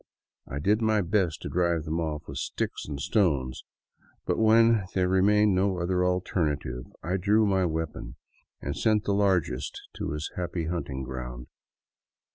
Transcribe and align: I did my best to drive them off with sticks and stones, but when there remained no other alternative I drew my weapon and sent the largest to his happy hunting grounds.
I 0.47 0.57
did 0.57 0.81
my 0.81 1.01
best 1.01 1.43
to 1.43 1.47
drive 1.49 1.83
them 1.83 1.99
off 1.99 2.27
with 2.27 2.39
sticks 2.39 2.87
and 2.87 2.99
stones, 2.99 3.63
but 4.25 4.39
when 4.39 4.85
there 4.95 5.07
remained 5.07 5.53
no 5.53 5.77
other 5.77 6.03
alternative 6.03 6.85
I 7.03 7.17
drew 7.17 7.45
my 7.45 7.65
weapon 7.65 8.15
and 8.59 8.75
sent 8.75 9.03
the 9.03 9.13
largest 9.13 9.79
to 9.97 10.09
his 10.13 10.31
happy 10.35 10.65
hunting 10.65 11.03
grounds. 11.03 11.49